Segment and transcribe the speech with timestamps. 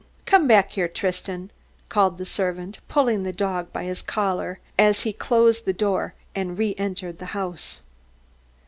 [0.25, 1.51] "Come back here, Tristan,"
[1.87, 6.15] called the servant, pulling the dog in by his collar, as he closed the door
[6.33, 7.77] and re entered the house.